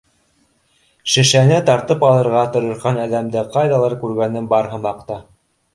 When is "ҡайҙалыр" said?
3.59-3.99